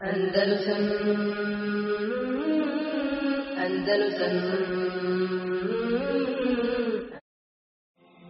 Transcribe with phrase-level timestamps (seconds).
[0.00, 0.84] Andalusam
[3.64, 4.34] Andalusam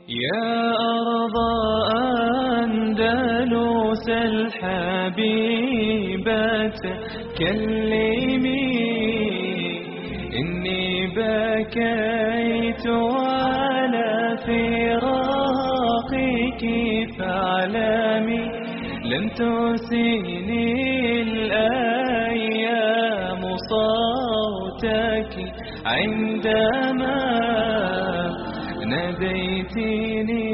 [0.09, 0.49] يا
[1.05, 1.37] أرض
[2.65, 5.29] أندلس الحبيبة
[7.39, 8.69] كلمي
[10.41, 14.11] إني بكيت على
[14.47, 15.83] فراقك
[17.19, 18.45] فاعلمي
[19.11, 20.38] لن تسيني
[24.79, 25.35] صوتك
[25.87, 27.19] عندما
[28.87, 30.45] ناديتني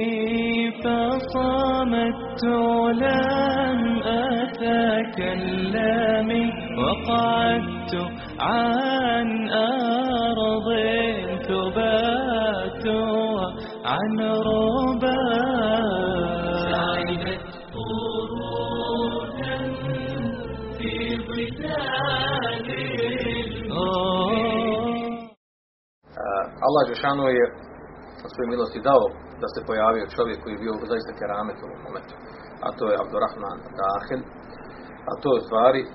[0.71, 2.45] فصمت
[2.95, 3.81] لم
[4.33, 5.51] أتكلم
[6.79, 7.95] وقعدت
[8.41, 10.69] عن أرض
[11.49, 12.87] تبات
[13.85, 14.94] عن ربا
[26.75, 27.47] Allah Žešanu je
[28.23, 29.05] na svojoj milosti dao
[29.43, 32.15] da se pojavio čovjek koji je bio zaista keramet u momentu.
[32.65, 34.21] A to je Abdurrahman Dahil.
[35.11, 35.89] A to je u stvari e,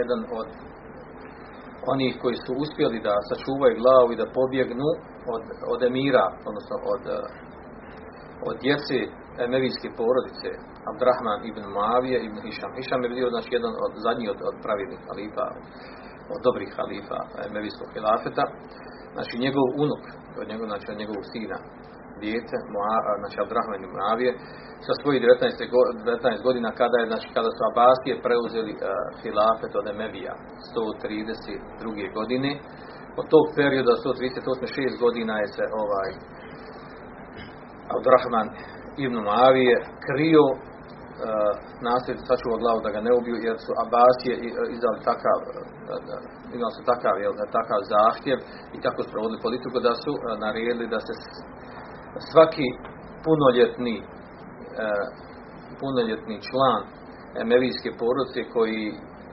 [0.00, 0.48] jedan od
[1.92, 4.90] onih koji su uspjeli da sačuvaju glavu i da pobjegnu
[5.34, 7.18] od, od emira, odnosno od, e,
[8.48, 8.96] od djece
[9.46, 10.48] emevijske porodice
[10.90, 12.72] Abdurrahman ibn Muavije ibn Hišam.
[12.78, 15.46] Hišam je bio znači, jedan od zadnjih od, od pravilnih halifa,
[16.34, 18.44] od dobrih halifa emevijskog hilafeta.
[19.14, 20.02] Znači njegov unuk,
[20.40, 21.58] od njegov, znači njegovog sina,
[22.22, 22.56] dijete,
[23.20, 24.32] znači Abdurrahman ibn Muavije,
[24.86, 28.80] sa svojih 19, go, 19 godina kada je znači kada su Abasije preuzeli uh,
[29.22, 30.34] hilafet od Emevija
[30.72, 32.14] 132.
[32.18, 32.50] godine
[33.20, 34.04] od tog perioda 138
[34.76, 36.10] 6 godina je se ovaj
[37.94, 38.48] Abdurrahman
[39.04, 39.74] ibn Muavije
[40.06, 40.56] krio uh,
[41.88, 44.34] nasljedno sačuvao glavu da ga ne ubiju jer su Abasije
[44.74, 45.38] izdali takav
[46.56, 48.38] imali su takav, jel, takav zahtjev
[48.76, 51.12] i tako sprovodili politiku da su uh, naredili da se
[52.30, 52.68] svaki
[53.24, 53.96] punoljetni
[55.80, 56.82] punoljetni član
[57.42, 58.84] emevijske porodice koji,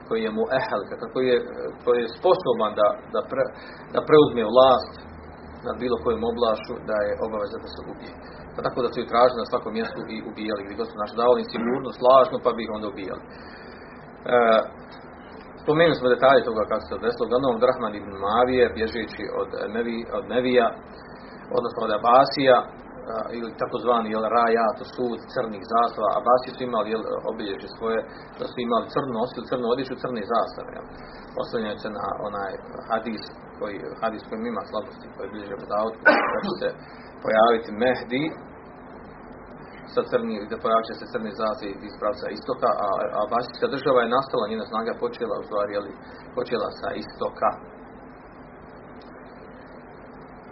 [0.08, 0.82] koji je mu ehel,
[1.14, 1.38] koji je,
[1.84, 3.44] koji je sposoban da, da, pre,
[3.94, 4.94] da preuzme vlast
[5.66, 8.14] nad bilo kojom oblašu, da je obaveza da se ubije.
[8.54, 11.18] Pa tako da su i tražili na svakom mjestu i ubijali, gdje god su naši
[11.22, 13.22] davali sigurnost, lažno, pa bi ih onda ubijali.
[13.26, 14.38] E,
[15.66, 17.24] spomenuli smo detalje toga kako se desilo.
[17.26, 20.66] Uglavnom, Drahman ibn Mavije, bježeći od, Mevi, od Mevija,
[21.58, 22.58] odnosno od Abasija,
[23.36, 24.24] ili takozvani jel,
[24.78, 27.98] to sud crnih zastava, a Basi su imali jel, obilježje svoje,
[28.38, 30.70] da su imali crnu nosili, crnu odjeću, crne zastave.
[30.76, 30.86] Jel.
[31.42, 32.52] Oslanjaju se na onaj
[32.90, 33.22] hadis
[33.58, 35.94] koji, hadis koji ima slabosti, koji bilježe Budaut,
[36.34, 36.68] da će se
[37.24, 38.24] pojaviti Mehdi,
[39.94, 42.88] sa crni, da pojavit će se crni zastave iz pravca istoka, a,
[43.18, 45.86] a Basijska država je nastala, njena snaga počela, u stvari, jel,
[46.38, 47.50] počela sa istoka.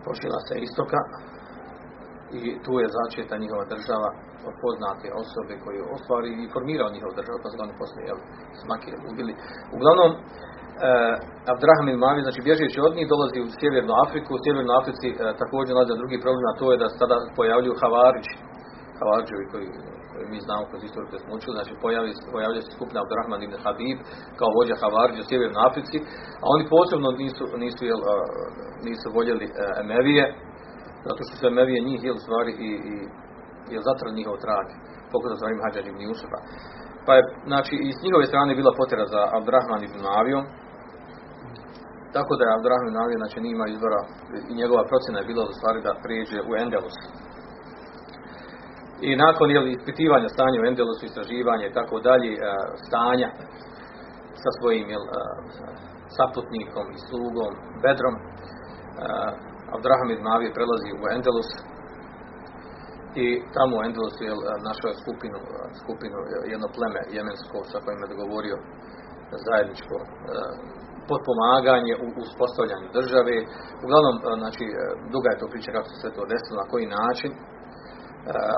[0.09, 1.01] Počela sa istoka,
[2.39, 4.09] i tu je začeta njihova država
[4.49, 8.21] od poznate osobe koji je ostvari i formirao njihov državu, pa su oni poslije jel,
[8.63, 9.33] smaki ubili.
[9.77, 10.21] Uglavnom, e,
[11.53, 14.31] Abdraham Mavi, znači bježeći od njih, dolazi u Sjevernu Afriku.
[14.35, 17.81] U Sjevernoj Africi e, također nalazi drugi problem, a to je da se tada pojavljuju
[17.83, 18.35] Havarići.
[18.99, 19.67] Havariđevi koji,
[20.11, 23.57] koji mi znamo kroz istoriju koju smo učili, znači pojavi, pojavlja se skupina Abdrahman ibn
[23.65, 23.99] Habib
[24.39, 25.99] kao vođa Havariđa u Sjevernoj Africi,
[26.43, 28.01] a oni posebno nisu, nisu, jel,
[28.89, 30.25] nisu voljeli e, Emevije,
[31.07, 32.95] zato što su Emevije njih jel stvari i, i
[33.73, 34.67] je zatran njihov trag,
[35.13, 36.41] pokušao sa ovim Hadžađ ibn Jusufa.
[37.07, 40.45] Pa je, znači, i s njihove strane bila potjera za Abdrahman ibn Avijom,
[42.17, 44.01] tako da je Abdrahman ibn Avijom, znači, nima izbora
[44.51, 46.97] i njegova procjena je bila u stvari da prijeđe u Endelus.
[49.09, 52.31] I nakon jel, ispitivanja stanja u Endelusu, istraživanja i tako dalje,
[52.87, 53.29] stanja
[54.43, 55.05] sa svojim jel,
[56.17, 57.53] saputnikom i slugom
[57.85, 58.17] Bedrom,
[59.77, 61.51] Abdraham ibn Avije prelazi u Endelus
[63.25, 63.27] i
[63.57, 64.33] tamo u Endelusu je
[64.69, 65.39] našao skupinu,
[65.83, 66.19] skupinu,
[66.53, 68.57] jedno pleme jemensko sa kojim je dogovorio
[69.47, 69.97] zajedničko
[71.11, 73.35] potpomaganje u uspostavljanju države.
[73.85, 74.65] Uglavnom, znači,
[75.15, 77.31] duga je to priča kako se sve to desilo, na koji način.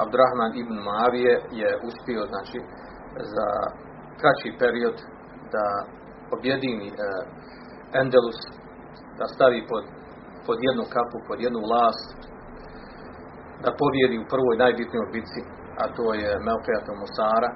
[0.02, 2.58] Abdurrahman ibn Mavije je uspio, znači,
[3.34, 3.48] za
[4.20, 4.96] kraći period
[5.54, 5.66] da
[6.36, 6.88] objedini
[8.00, 8.40] Endelus,
[9.18, 9.84] da stavi pod
[10.46, 12.08] pod jednu kapu, pod jednu vlast,
[13.64, 15.40] da pobjedi u prvoj najbitnijoj bitci,
[15.80, 17.50] a to je Melkejato Musara,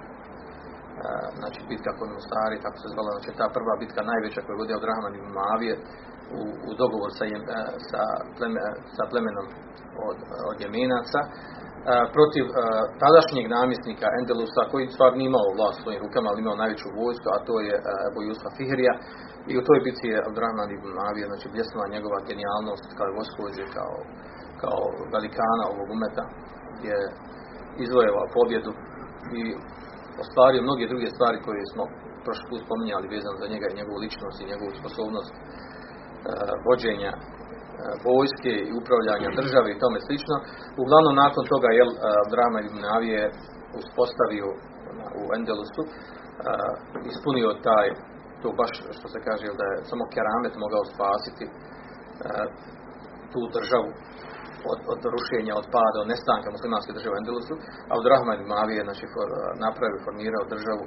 [1.38, 5.14] znači bitka kod Musari, tako se zvala, znači ta prva bitka najveća koju vodio Drahman
[5.16, 5.74] i Mavije
[6.38, 7.24] u, u dogovor sa,
[7.90, 8.02] sa,
[8.36, 8.60] pleme,
[8.96, 9.46] sa plemenom
[10.08, 10.18] od,
[10.50, 11.20] od Jeminaca,
[12.16, 12.44] protiv
[13.02, 17.38] tadašnjeg namjesnika Endelusa koji stvar nije imao vlast svojim rukama, ali imao najveću vojsku, a
[17.48, 17.74] to je
[18.08, 18.94] Ebu Jusfa Fihrija.
[19.50, 23.94] I u toj bitci je Abdurrahman ibn Avija, znači bljesnula njegova genijalnost kao vojskovođe, kao,
[24.62, 24.80] kao
[25.14, 26.24] velikana ovog umeta,
[26.88, 26.98] je
[27.84, 28.72] izvojevao pobjedu
[29.40, 29.42] i
[30.22, 31.84] ostvario mnoge druge stvari koje smo
[32.24, 35.32] prošli put spominjali vezano za njega i njegovu ličnost i njegovu sposobnost
[36.66, 37.12] vođenja
[38.06, 40.34] vojske i upravljanja države i tome slično.
[40.82, 41.82] Uglavnom nakon toga je
[42.22, 43.22] Abdurrahman ibn Avije
[43.80, 44.48] uspostavio
[45.20, 45.82] u Endelusu,
[47.10, 47.86] ispunio taj
[48.42, 51.44] to baš što se kaže da je samo keramet mogao spasiti
[53.32, 53.90] tu državu
[54.72, 57.54] od, od rušenja, od pada, od nestanka muslimanske države u Endelusu,
[57.90, 59.04] a od Rahman Mavije znači,
[59.66, 60.84] napravio, formirao državu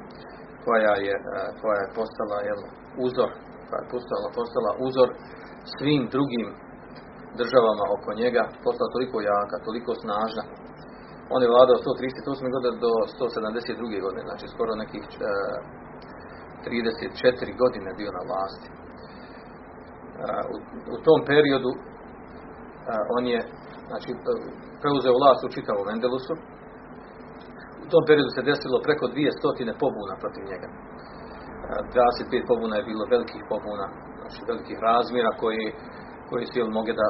[0.65, 1.15] koja je,
[1.61, 2.61] koja je postala jel,
[3.07, 3.29] uzor,
[3.67, 5.09] koja je postala, postala uzor
[5.77, 6.47] svim drugim
[7.41, 10.43] državama oko njega, postala toliko jaka, toliko snažna.
[11.33, 12.53] On je vladao 138.
[12.55, 14.05] godine do 172.
[14.05, 15.31] godine, znači skoro nekih e,
[16.65, 18.69] 34 godine bio na vlasti.
[18.71, 18.75] E,
[20.53, 20.55] u,
[20.93, 21.79] u tom periodu e,
[23.17, 23.39] on je
[23.89, 24.09] znači,
[24.81, 26.33] preuzeo vlast u čitavom Endelusu.
[27.85, 30.69] U tom periodu se desilo preko 200 pobuna protiv njega.
[31.71, 33.87] 25 e, pobuna je bilo velikih pobuna,
[34.19, 35.65] znači velikih razmjera koji,
[36.29, 37.07] koji su mogli da,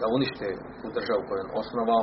[0.00, 0.46] da unište
[0.80, 2.02] tu državu koju on osnovao.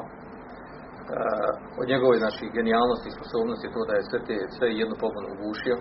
[1.81, 5.75] od njegove znači, genijalnosti i sposobnosti to da je sve, te, sve jednu pobunu ugušio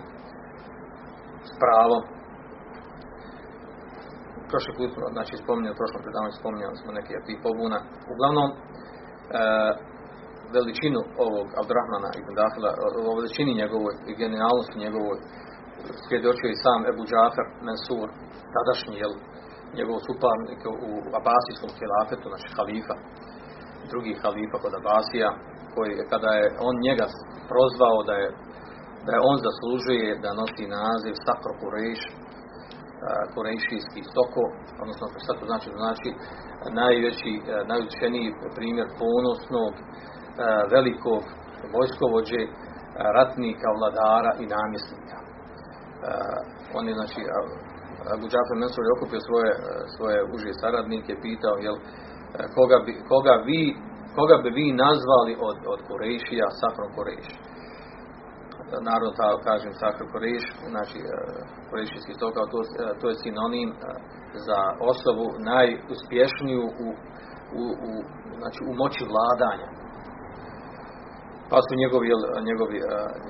[1.49, 2.01] s pravom.
[4.49, 7.79] Prošli put znači spominjali, prošlom predavanju spominjali smo neke od tih pobuna.
[8.13, 8.57] Uglavnom, e,
[10.55, 12.71] veličinu ovog Abdurrahmana ibn Dahila,
[13.09, 15.17] o veličini njegovoj i genijalnosti njegovoj,
[16.07, 18.07] svjedočio i sam Ebu Džafer Mansur,
[18.55, 19.13] tadašnji, jel,
[19.77, 22.95] njegov suparnik u Abasijskom hilafetu, znači halifa,
[23.91, 25.29] drugi halifa kod Abasija,
[25.73, 27.05] koji kada je on njega
[27.51, 28.27] prozvao da je
[29.05, 32.01] da je on zaslužuje da nosi naziv Sakro Kureš,
[33.33, 34.43] Kurešijski stoko,
[34.81, 35.69] odnosno šta to znači?
[35.83, 36.09] Znači
[36.81, 37.33] najveći,
[37.71, 39.73] najučeniji primjer ponosnog,
[40.75, 41.23] velikog
[41.73, 42.41] vojskovođe,
[43.17, 45.17] ratnika, vladara i namjesnika.
[46.77, 47.19] On je, znači,
[48.15, 49.51] Abu Džafer Mensur je okupio svoje,
[49.95, 51.77] svoje uže saradnike, pitao, jel,
[52.55, 53.61] koga bi, koga vi,
[54.17, 57.27] koga bi vi nazvali od, od Kurešija, Sakrom Kureš?
[58.87, 61.09] naravno ta, kažem Sakr Koreš, znači e,
[61.69, 62.67] Korešijski stokao, to, e,
[62.99, 63.75] to je sinonim e,
[64.47, 64.59] za
[64.91, 66.87] osobu najuspješniju u,
[67.61, 67.91] u, u,
[68.39, 69.67] znači, u moći vladanja.
[71.51, 72.07] Pa su njegovi,
[72.49, 72.77] njegovi,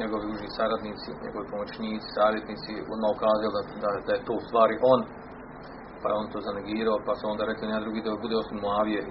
[0.01, 5.00] njegovi uži saradnici, njegovi pomoćnici, savjetnici odmah ukazali da, da, je to u stvari on,
[6.01, 9.01] pa je on to zanegirao, pa su onda rekli ne drugi da bude osim Moavije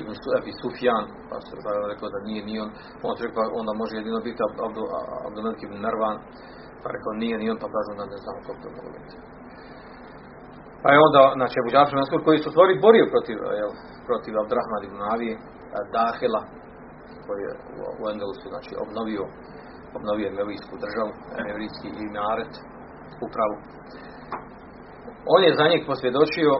[0.00, 2.70] Ibn Ebi Sufjan, pa su pa rekao da nije ni on,
[3.06, 4.40] on rekao onda može jedino biti
[5.26, 6.16] Abdulmelik ibn Mervan,
[6.82, 9.16] pa rekao nije ni on, pa kažu da ne znam kako to mogu biti.
[10.82, 13.70] Pa je onda, znači, Abu Džafir koji su stvari borio protiv, jel,
[14.08, 15.34] protiv Abdurrahman ibn Avije,
[15.94, 16.42] Dahila,
[17.26, 17.54] koji je
[18.00, 19.24] u Endelusu, znači, obnovio,
[19.98, 22.52] obnovio Emevijsku državu, Emevijski i Naret,
[23.26, 23.56] upravu.
[25.34, 26.52] On je za njeg posvjedočio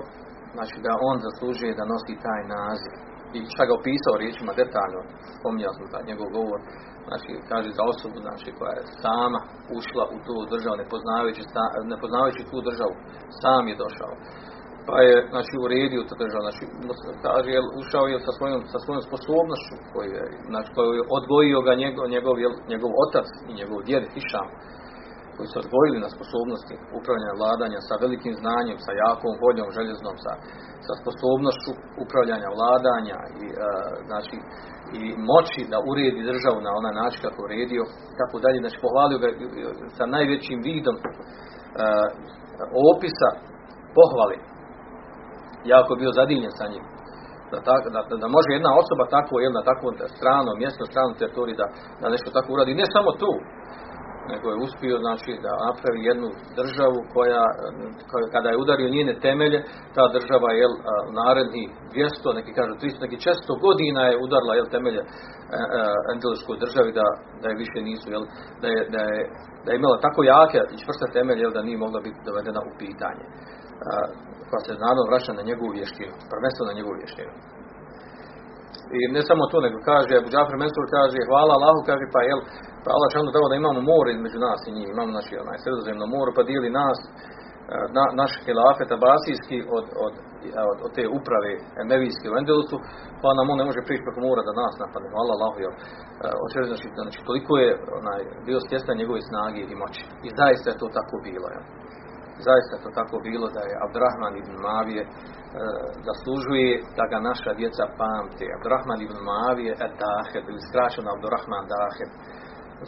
[0.56, 2.94] znači da on zaslužuje da nosi taj naziv.
[3.36, 5.00] I čak ga opisao riječima detaljno,
[5.36, 6.60] spominjao sam za njegov govor,
[7.06, 9.40] znači kaže za osobu znači, koja je sama
[9.78, 11.42] ušla u tu državu, ne poznavajući,
[11.92, 12.94] ne poznavajući tu državu,
[13.40, 14.14] sam je došao.
[14.88, 16.62] Pa je znači uredio tu državu, znači
[17.26, 21.72] kaže ušao je sa svojom, sa svojom sposobnošću koju je, znači koju je odgojio ga
[21.82, 22.34] njegov, njegov,
[22.72, 24.48] njegov otac i njegov djed Hišam
[25.36, 30.32] koji su odgojili na sposobnosti upravljanja vladanja sa velikim znanjem, sa jakom voljom željeznom, sa,
[30.86, 31.70] sa sposobnošću
[32.04, 33.54] upravljanja vladanja i e,
[34.08, 34.36] znači
[34.98, 37.82] i moći da uredi državu na onaj način kako uredio,
[38.20, 39.28] tako dalje, znači pohvalio ga
[39.98, 41.04] sa najvećim vidom e,
[42.92, 43.30] opisa
[43.98, 44.36] pohvali.
[45.72, 46.84] Jako bio zadivljen sa njim.
[47.50, 47.58] Da,
[47.94, 51.66] da, da, može jedna osoba tako, jedna tako strano, mjesto, strano teritoriju da,
[52.00, 52.80] da nešto tako uradi.
[52.80, 53.32] Ne samo tu,
[54.32, 56.28] nego je uspio znači da napravi jednu
[56.60, 57.44] državu koja
[58.34, 59.58] kada je udario njene temelje
[59.96, 60.66] ta država je
[61.20, 65.06] naredni 200 neki kažu 300 neki 400 godina je udarla jel temelje e,
[66.12, 67.06] e državi da,
[67.42, 68.24] da je više nisu jel
[68.62, 69.18] da je, da je,
[69.64, 72.72] da je imala tako jake i čvrste temelje jel, da nije mogla biti dovedena u
[72.82, 73.24] pitanje
[74.48, 77.32] koja se naravno vraća na njegovu vještinu prvenstveno na njegovu vještinu
[78.98, 82.40] i ne samo to, nego kaže, Abu Džafir Mensur kaže, hvala Allahu, kaže, pa jel,
[82.82, 86.04] pa Allah šalno dao da imamo more između nas i njih, imamo naši onaj sredozemno
[86.14, 86.98] more, pa dijeli nas
[87.96, 90.14] na, naš hilafet abasijski od, od,
[90.70, 92.76] od, od te uprave Emevijske u Endelusu,
[93.22, 95.08] pa nam on ne može prići preko mora da nas napadne.
[95.22, 95.74] Allah, Allah, jel,
[96.72, 100.02] znači, znači, toliko je onaj, bio stjestan njegove snage i moći.
[100.26, 101.46] I zaista je to tako bilo.
[101.54, 101.64] Jel.
[102.48, 105.12] Zaista to tako bilo da je Abdurrahman ibn Mavije uh,
[106.08, 108.46] zaslužuje da ga naša djeca pamte.
[108.56, 112.10] Abdurrahman ibn Mavije et Dahed, ili skraćeno Abdurrahman Dahed.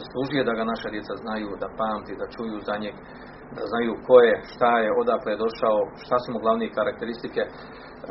[0.01, 2.95] Zaslužuje da ga naša djeca znaju, da pamti, da čuju za njeg
[3.55, 7.41] da znaju ko je, šta je, odakle je došao, šta su mu glavne karakteristike.
[7.97, 8.07] E,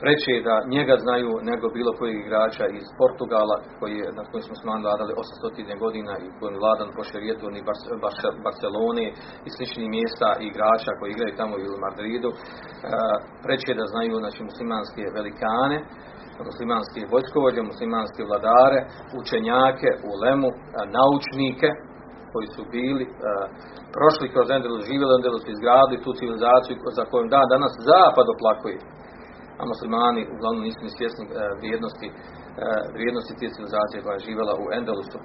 [0.00, 4.44] preće je da njega znaju nego bilo kojeg igrača iz Portugala, koji je, na kojim
[4.46, 7.66] smo sman vladali 800 godina i koji vladan po šerijetu ni
[8.46, 9.06] Barcelone
[9.46, 12.30] i sličnih mjesta igrača koji igraju tamo u Madridu.
[12.32, 12.36] E,
[13.44, 15.78] preće je da znaju znači, muslimanske velikane,
[16.50, 18.78] muslimanske vojskovođe, muslimanske vladare,
[19.20, 20.48] učenjake, ulemu,
[20.96, 21.68] naučnike,
[22.32, 23.04] koji su bili
[23.96, 28.78] prošli kroz Endelus, živjeli Endelus, izgradili tu civilizaciju za kojom da danas zapad oplakuje.
[29.60, 32.16] A muslimani uglavnom nisu ni svjesni uh, vrijednosti, uh,
[32.96, 35.18] vrijednosti te civilizacije koja je živjela u Endelusu.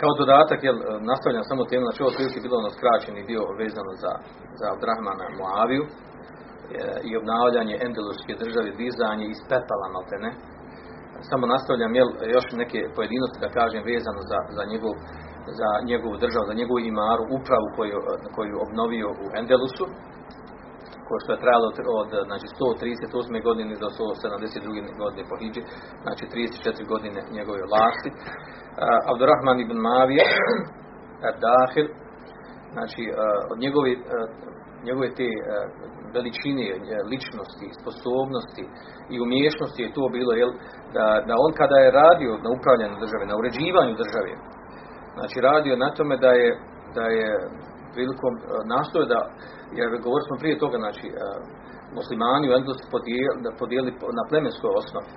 [0.00, 0.78] Kao dodatak, jel,
[1.10, 4.12] nastavljam samo temu, znači ovo prilike bilo ono skraćeni dio vezano za,
[4.58, 5.84] za Abdrahmana Moaviju
[7.08, 10.30] i obnavljanje Endeluske države, dizanje iz pepala, malte ne,
[11.30, 14.94] samo nastavljam jel, još neke pojedinosti da kažem vezano za, za, njegov,
[15.58, 17.98] za njegovu državu, za njegovu imaru, upravu koju,
[18.36, 19.84] koju obnovio u Endelusu,
[21.22, 21.66] što je trajalo
[22.02, 23.48] od znači, 138.
[23.48, 24.98] godine do 172.
[25.02, 25.62] godine po Hidži,
[26.04, 28.10] znači 34 godine njegove vlasti.
[28.12, 28.18] Uh,
[29.10, 30.26] Abdurrahman ibn Mavija,
[31.44, 31.86] Dahir,
[32.74, 33.16] znači uh,
[33.52, 34.04] od njegovi, uh,
[34.88, 35.28] njegove te
[36.16, 36.66] veličine,
[37.12, 38.64] ličnosti, sposobnosti
[39.12, 40.52] i umješnosti je to bilo jel,
[40.96, 44.32] da, da on kada je radio na upravljanju države, na uređivanju države,
[45.16, 46.50] znači radio na tome da je,
[46.96, 47.28] da je
[47.94, 48.40] prilikom e,
[48.74, 49.20] nastoje da,
[49.78, 51.14] jer govorili smo prije toga, znači e,
[51.98, 55.08] muslimani u Endelusu podijeli, podijeli na plemenskoj osnovi,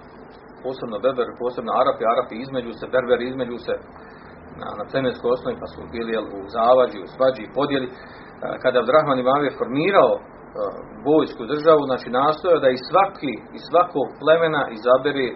[0.66, 3.76] posebno Beber, posebno Arapi, Arapi između se, Berberi između se,
[4.62, 7.88] na, na plemenskoj osnovi pa su bili jel, u zavađi, u svađi i podjeli.
[7.90, 7.94] E,
[8.64, 10.14] kada Abdrahman Imam je formirao
[11.10, 15.28] vojsku državu, znači nastoja da i svaki, i svakog plemena izabere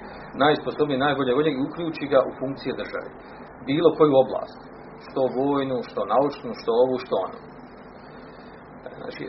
[0.44, 3.10] najsposobnije, najbolje volje i uključi ga u funkcije države.
[3.70, 4.60] Bilo koju oblast.
[5.06, 7.40] Što vojnu, što naučnu, što ovu, što onu.
[9.00, 9.24] Znači,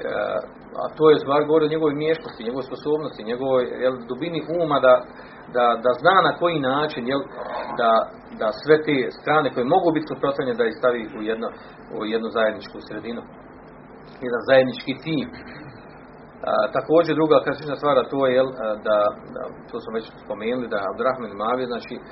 [0.83, 4.95] a to je stvar govori o njegovoj mještosti, njegovoj sposobnosti, njegovoj jel, dubini uma da,
[5.57, 7.23] da, da zna na koji način jel,
[7.81, 7.91] da,
[8.41, 11.49] da sve te strane koje mogu biti suprotstavljene da ih stavi u, jedno,
[11.97, 13.23] u jednu zajedničku sredinu.
[14.27, 15.27] Jedan zajednički tim
[16.49, 18.49] a, također druga kritična stvar to je jel,
[18.87, 18.99] da,
[19.35, 22.03] da, to smo već spomenuli da Abdurrahman Mavi znači a,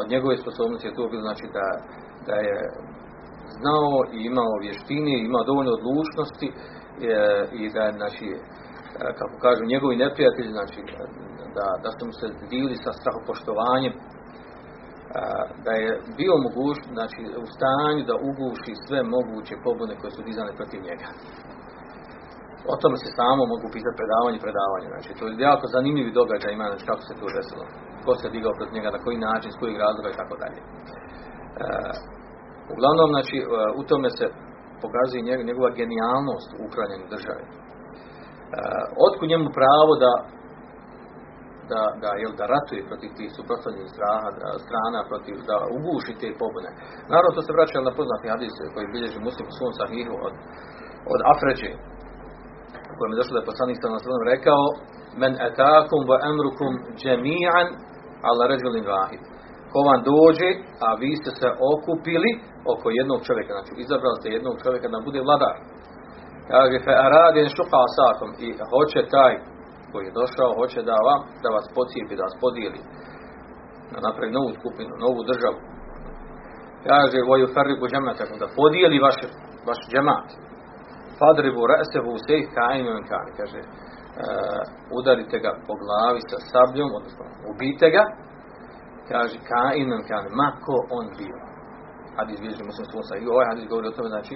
[0.00, 1.66] od njegove sposobnosti je to bilo znači da,
[2.28, 2.56] da je
[3.58, 6.56] znao i imao vještine, imao dovoljno odlučnosti e,
[7.60, 8.26] i da znači
[9.18, 10.80] kako kažu njegovi neprijatelji znači
[11.56, 13.94] da, da su mu se dili sa strahopoštovanjem
[15.64, 15.90] da je
[16.20, 21.08] bio moguć, znači u stanju da uguši sve moguće pobune koje su dizane protiv njega
[22.72, 24.86] o tome se samo mogu pisati predavanje predavanje.
[24.92, 27.64] Znači, to je jako zanimljivi događaj ima, znači kako se to desilo.
[28.04, 30.60] Ko se digao protiv njega, na koji način, s kojih razloga i tako dalje.
[32.72, 33.44] Uglavnom, znači, e,
[33.80, 34.26] u tome se
[34.82, 37.42] pokazuje njegova genijalnost u upravljanju države.
[37.46, 37.50] E,
[39.06, 40.12] otku njemu pravo da
[41.72, 43.90] da, da, jel, da ratuje protiv tih suprotstavljenih
[44.66, 46.70] strana, protiv, da uguši te pobune.
[47.12, 50.34] Naravno, to se vraća na poznati hadis koji bilježi muslim u svom sahihu od,
[51.12, 51.70] od Afređe,
[52.96, 54.62] kojem je došlo da je poslanik sallallahu rekao
[55.22, 56.72] men atakum wa amrukum
[57.04, 57.68] jami'an
[58.28, 59.22] ala rajulin wahid
[59.76, 60.50] ko vam dođe
[60.86, 62.30] a vi ste se okupili
[62.72, 63.50] oko jednog čovjeka.
[63.56, 65.56] Znači izabrali ste jednog čovjeka da bude vladar.
[66.50, 68.30] Kaže fa aradin shuqa asakum.
[68.46, 69.32] I hoće taj
[69.90, 72.80] koji je došao hoće da vam da vas pocijepi da vas podijeli.
[73.92, 75.58] Da napravi novu skupinu novu državu.
[76.88, 79.18] Kaže wa yufarriqu jama'atakum da podijeli vaš
[79.68, 80.28] vaš džemat.
[81.18, 82.82] Fadribu ra'sehu sejh kani,
[83.38, 84.62] kaže, uh,
[84.98, 88.04] udarite ga po glavi sa sabljom, odnosno ubite ga,
[89.10, 90.48] kaže, ka'imim kani, ma
[90.98, 91.38] on bio.
[92.18, 93.14] Hadis bilježi muslim sunsa.
[93.16, 94.34] I ovaj hadis govori o tome, znači,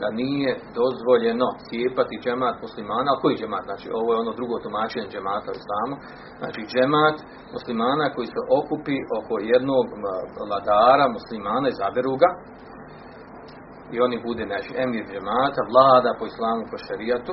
[0.00, 0.50] da nije
[0.80, 3.64] dozvoljeno cijepati džemat muslimana, a koji džemat?
[3.70, 5.94] Znači, ovo je ono drugo tumačenje džemata u islamu.
[6.40, 7.16] Znači, džemat
[7.56, 9.86] muslimana koji se okupi oko jednog
[10.48, 12.30] vladara muslimana, izaberu ga,
[13.94, 17.32] i oni bude znači emir džemata, vlada po islamu, po šarijatu,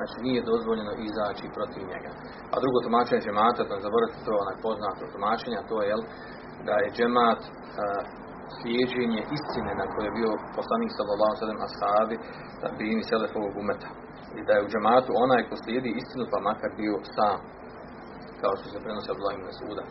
[0.00, 2.10] znači nije dozvoljeno izaći protiv njega.
[2.52, 6.02] A drugo tumačenje džemata, da zaboravite to onaj poznato tumačenje, to je jel,
[6.66, 7.40] da je džemat
[8.58, 12.16] slijeđenje istine na koje je bio poslanik sallallahu alejhi ve sellem ashabi
[12.62, 13.90] da bi im selefovog umeta.
[14.38, 17.36] I da je u džematu onaj ko slijedi istinu pa makar bio sam
[18.40, 19.84] kao što se prenosi od ibn Suda.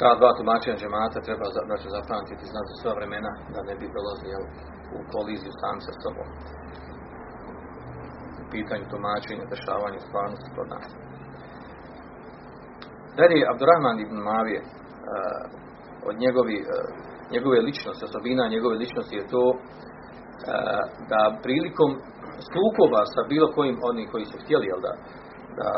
[0.00, 4.44] Ta dva tumačenja džemata treba znači, zapamtiti znati sva vremena da ne bi dolazili
[4.96, 6.28] u koliziju sam sa sobom.
[8.52, 10.86] Pitanju tumačenja, dešavanja stvarnosti kod nas.
[13.18, 14.68] Dalje, Abdurrahman ibn Mavije, uh,
[16.08, 16.68] od njegovi, uh,
[17.34, 19.58] njegove ličnosti, osobina njegove ličnosti je to uh,
[21.10, 21.90] da prilikom
[22.52, 24.92] sukoba sa bilo kojim oni koji su htjeli jel da,
[25.58, 25.70] da,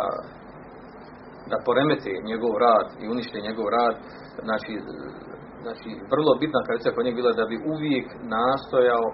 [1.51, 3.95] da poremete njegov rad i unište njegov rad,
[4.47, 4.73] znači,
[5.65, 9.07] znači vrlo bitna karakteristika kod njega bila da bi uvijek nastojao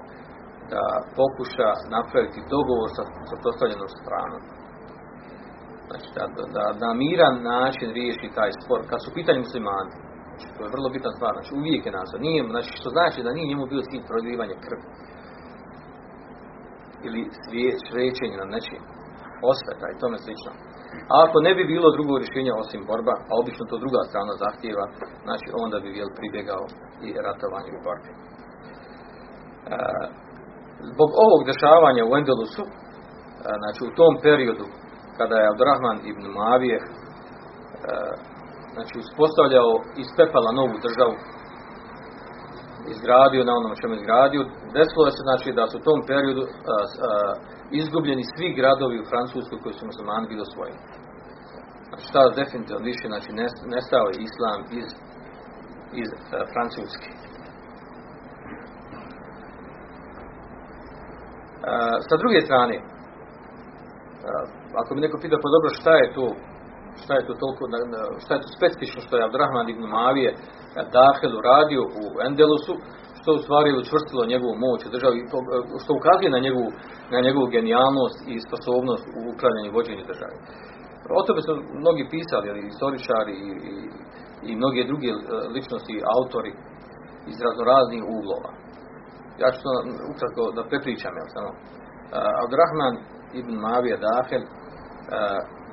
[0.73, 0.85] da
[1.19, 4.43] pokuša napraviti dogovor sa suprotstavljenom stranom.
[5.89, 6.25] Znači da,
[6.57, 9.93] da, na miran način riješi taj spor, kad su pitanje muslimani.
[10.41, 12.19] Znači, to je vrlo bitna stvar, znači uvijek je nazva.
[12.27, 14.85] Nije, znači, što znači da nije njemu bilo cilj prolivanje krvi.
[17.07, 17.21] Ili
[17.89, 18.83] svećenje na nečim.
[19.53, 20.53] Osveta i tome slično.
[21.13, 24.85] A ako ne bi bilo drugo rješenje osim borba, a obično to druga strana zahtjeva,
[25.27, 26.65] znači onda bi jel pribjegao
[27.07, 28.11] i ratovanje u borbi.
[28.13, 29.79] E,
[30.93, 32.71] zbog ovog dešavanja u Endelusu, e,
[33.63, 34.67] znači u tom periodu
[35.19, 36.85] kada je Abdurrahman ibn Mavije e,
[38.75, 39.71] znači uspostavljao
[40.03, 41.17] iz pepala novu državu
[42.95, 44.43] izgradio na onom čemu izgradio
[44.79, 46.51] desilo se znači da su u tom periodu e,
[47.81, 50.81] izgubljeni svi gradovi u Francuskoj koji su muslimani bili osvojeni.
[51.89, 53.31] Znači ta definitivno više znači
[53.75, 54.89] nestao je islam iz
[56.03, 56.11] iz
[56.53, 57.11] Francuske
[62.09, 62.77] sa druge strane
[64.81, 66.27] ako mi neko pita pa dobro šta je to
[67.03, 67.63] šta je to toliko
[68.23, 70.31] šta je to specifično što je Abdurrahman ibn Mavije
[70.97, 72.75] Dahel uradio u Endelusu
[73.19, 75.19] što u stvari učvrstilo njegovu moć u državi
[75.83, 76.71] što ukazuje na njegovu,
[77.15, 80.35] na njegovu genijalnost i sposobnost u upravljanju i vođenju države.
[81.19, 81.53] O tome su
[81.83, 83.75] mnogi pisali, ali istoričari i, i,
[84.49, 85.11] i mnoge druge
[85.57, 86.53] ličnosti, autori
[87.31, 88.51] iz raznoraznih uglova.
[89.43, 89.73] Ja ću to
[90.13, 91.51] ukratko da prepričam, jel samo.
[92.43, 92.95] Abdurrahman
[93.41, 94.45] ibn Mavija Dahel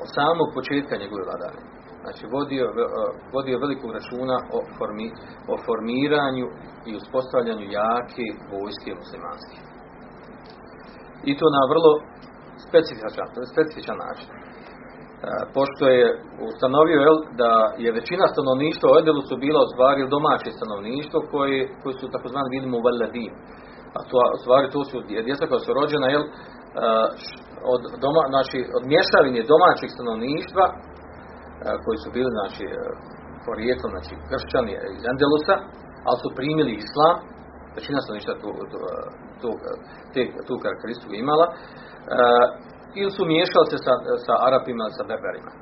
[0.04, 1.60] od samog početka njegove vladare.
[2.04, 2.65] Znači, vodio,
[3.36, 5.08] vodio velikog računa o, formi,
[5.52, 6.48] o formiranju
[6.89, 9.58] i uspostavljanju jake vojske muslimanske.
[11.30, 11.92] I to na vrlo
[12.68, 14.30] specifičan, specifičan način.
[15.18, 16.06] E, pošto je
[16.50, 17.52] ustanovio jel, da
[17.84, 22.54] je većina stanovništva u Edelu su bila u stvari domaće stanovništvo koje, koji su takozvani
[22.56, 23.32] vidimo u Valadin.
[23.98, 26.26] A to, u stvari to su djeca koja su rođena jel,
[27.74, 30.74] od, doma, znači, od mješavine domaćeg stanovništva e,
[31.84, 32.76] koji su bili znači, e,
[33.48, 35.56] porijeklom znači, kršćani iz Andalusa,
[36.08, 37.16] ali su primili islam,
[37.78, 38.78] većina stanovništva tu, tu,
[39.42, 39.50] tu,
[40.14, 41.56] te, tu karakteristiku imala, e,
[43.00, 43.93] ili su miješali se sa,
[44.26, 45.52] sa Arapima, sa Berberima.
[45.56, 45.62] E,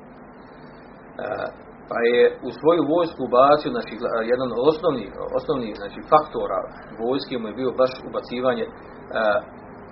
[1.88, 3.92] pa je u svoju vojsku ubacio znači,
[4.32, 5.08] jedan od osnovnih
[5.38, 6.60] osnovni, znači, faktora
[7.02, 8.70] vojske mu je bio baš ubacivanje e,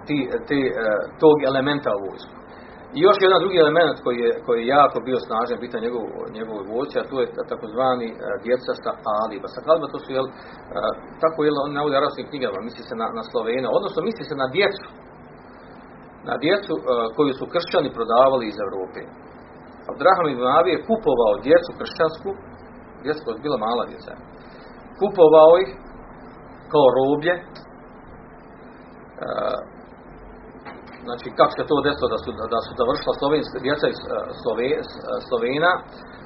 [0.07, 0.19] ti,
[0.49, 0.73] ti, e,
[1.23, 2.35] tog elementa u vojsku.
[2.97, 6.05] I još jedan drugi element koji je, koji je jako bio snažan, bitan njegov,
[6.39, 8.93] njegov vojci, a to je takozvani uh, djeca sa
[9.23, 9.49] Aliba.
[9.55, 10.93] Sa Aliba to su, jel, uh,
[11.23, 14.47] tako je on navodi arabskim knjigama, misli se na, na Slovena, odnosno misli se na
[14.57, 14.87] djecu,
[16.29, 16.83] na djecu uh,
[17.17, 19.01] koju su kršćani prodavali iz Evrope.
[19.91, 22.31] Abdraham ibn Abi je kupovao djecu kršćansku,
[23.05, 24.13] djeca koja je bila mala djeca,
[25.01, 25.71] kupovao ih
[26.73, 27.35] kao roblje,
[31.07, 33.99] znači kako se to desilo da su, da su završila slovenska djeca iz
[34.41, 34.71] Slove,
[35.29, 35.73] Slovena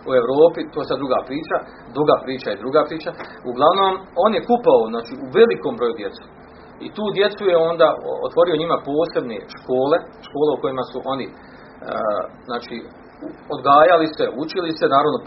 [0.09, 1.57] u Europi, to je sad druga priča,
[1.97, 3.11] druga priča i druga priča.
[3.51, 3.93] Uglavnom,
[4.25, 6.25] on je kupao znači, u velikom broju djecu.
[6.87, 7.89] I tu djecu je onda
[8.27, 11.27] otvorio njima posebne škole, škole u kojima su oni
[12.49, 12.77] znači,
[13.57, 15.19] odgajali se, učili se, naravno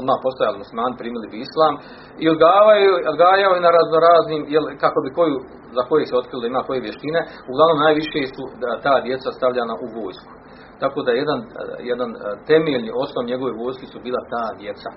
[0.00, 1.74] odmah postojali muslimani, primili bi islam
[2.22, 5.36] i odgajaju, odgajaju na razno raznim, jel, kako bi koju,
[5.76, 8.44] za koje se otkrilo ima koje vještine, uglavnom najviše su
[8.84, 10.32] ta djeca stavljana u vojsku.
[10.82, 11.40] Tako da jedan,
[11.90, 12.10] jedan
[12.50, 14.90] temeljni osnov njegove vojske su bila ta djeca.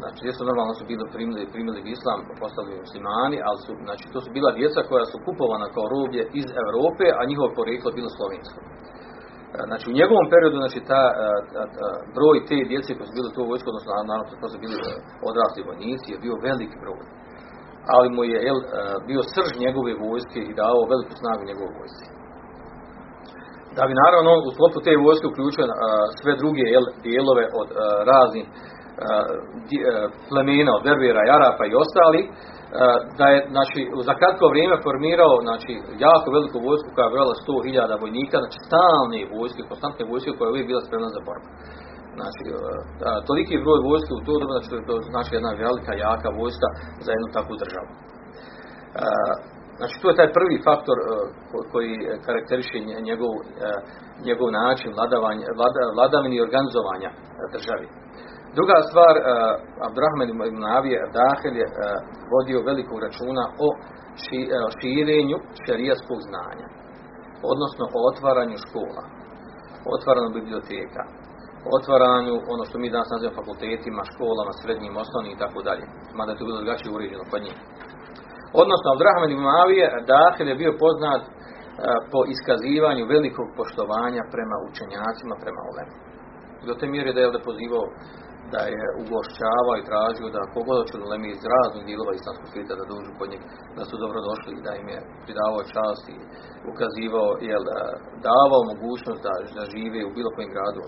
[0.00, 4.28] Znači, djeca normalno su bili primili, primili islam, postali muslimani, ali su, znači, to su
[4.36, 8.60] bila djeca koja su kupovana kao roblje iz Europe, a njihovo poreklo bilo slovensko.
[9.68, 11.02] Znači u njegovom periodu znači ta,
[12.16, 14.76] broj te djece koji su bili u vojsku, odnosno naravno to su bili
[15.30, 17.02] odrasli vojnici, je bio veliki broj.
[17.94, 18.58] Ali mu je jel,
[19.08, 22.06] bio srž njegove vojske i dao veliku snagu njegove vojske.
[23.76, 25.64] Da bi naravno u sklopu te vojske uključio
[26.20, 27.68] sve druge jel, dijelove od
[28.10, 28.52] raznih e,
[30.30, 32.28] plemena od Berbera, i Arapa i ostali, e,
[33.18, 35.72] da je znači, za kratko vrijeme formirao znači,
[36.06, 40.52] jako veliku vojsku koja je brojala 100.000 vojnika, znači stalne vojske, konstantne vojske koja je
[40.54, 41.48] uvijek bila spremna za borbu.
[42.18, 42.52] Znači, e,
[43.28, 46.68] toliki broj vojske u to doba, znači, to znači jedna velika, jaka vojska
[47.04, 47.90] za jednu takvu državu.
[47.92, 47.94] E,
[49.78, 51.04] Znači, to je taj prvi faktor e,
[51.50, 51.92] ko- koji
[52.26, 53.42] karakteriše nje- njegov, e,
[54.28, 57.16] njegov način vladavanja, vlada, vladavine i organizovanja e,
[57.56, 57.86] državi.
[58.58, 59.24] Druga stvar, uh,
[59.86, 60.98] Abdurrahman ibn Avije
[61.62, 61.72] je e,
[62.34, 63.68] vodio velikog računa o
[64.22, 66.66] ši, e, širenju šerijskog znanja,
[67.52, 69.02] odnosno o otvaranju škola,
[69.96, 71.02] otvaranju biblioteka,
[71.78, 75.84] otvaranju, ono što mi danas nazivamo fakultetima, školama, srednjim, osnovnim i tako dalje.
[76.18, 77.58] Mada je to bilo drugačije uređeno kod njih.
[78.62, 79.86] Odnosno, Abdurrahman ibn Avije
[80.50, 81.22] je bio poznat
[82.12, 85.94] po iskazivanju velikog poštovanja prema učenjacima, prema ulemu.
[86.66, 87.86] Do te mjere da je ovdje pozivao
[88.52, 92.90] da je ugošćavao i tražio da kogoda će ulemi iz raznih dijelova islamskog svijeta da
[92.92, 93.42] dođu kod njeg,
[93.78, 96.16] da su dobro došli i da im je pridavao čast i
[96.72, 97.74] ukazivao, jel, e,
[98.28, 100.82] davao mogućnost da, da žive u bilo kojem gradu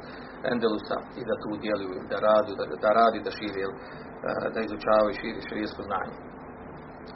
[0.52, 3.78] Endelusa i da tu djeluju, da radi, da, da radi, da širi, jel, e,
[4.54, 6.14] da izučavaju i širi širijesko znanje.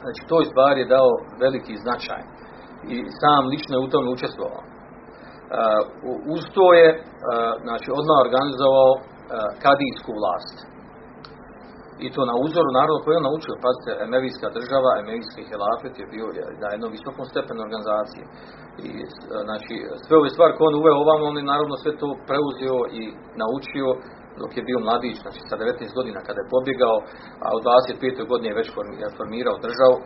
[0.03, 1.11] Znači, toj stvari je dao
[1.43, 2.23] veliki značaj
[2.93, 4.63] i sam lično je u tome učestvovao.
[4.63, 5.81] Uh,
[6.35, 7.01] uz to je uh,
[7.65, 8.91] znači, odmah organizovao
[9.63, 10.57] kadijsku vlast.
[12.05, 16.11] I to na uzoru, naravno, koji je on naučio, pazite, Emevijska država, Emevijski helafet je
[16.13, 16.27] bio
[16.61, 18.23] na jednom visokom stepenu organizacije.
[18.87, 18.89] I,
[19.47, 19.73] znači,
[20.05, 23.01] sve ove stvari koje on uveo ovamo, on je naravno sve to preuzeo i
[23.41, 23.87] naučio
[24.41, 26.97] dok je bio mladić, znači sa 19 godina kada je pobjegao,
[27.45, 28.29] a u 25.
[28.31, 28.67] godini je već
[29.17, 29.97] formirao državu.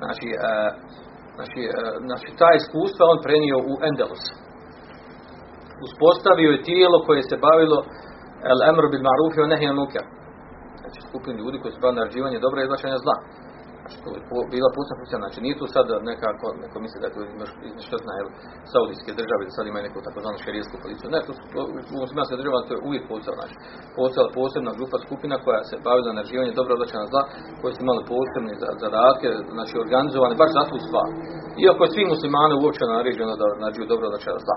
[0.00, 0.54] Znači, e,
[1.36, 1.72] znači, e,
[2.08, 4.24] znači ta iskustva on prenio u Endelus.
[5.86, 7.78] Uspostavio je tijelo koje se bavilo
[8.52, 10.04] el emr bil ma'ruf nahy anil munkar.
[10.80, 12.70] Znači skupinu ljudi koji su bavili naređivanje dobra i
[13.06, 13.16] zla.
[13.80, 14.20] Znači to je
[14.54, 15.18] bila posebna funkcija.
[15.24, 18.28] Znači nije tu sad nekako, neko misli da je to zna, jel,
[18.72, 21.06] saudijske države, da sad imaju neku takozvanu šerijsku policiju.
[21.14, 23.38] Ne, to to- u muslimanske država to je uvijek posebno.
[23.40, 23.56] Znači,
[23.96, 26.74] postojala posebna grupa skupina koja se bavila naređivanje dobra
[27.06, 27.22] i zla,
[27.60, 31.08] koji su imali posebne za- zadatke, znači organizovane baš za tu stvar.
[31.64, 34.56] Iako je svi muslimani uopće naređeno da naređuju dobro i zla.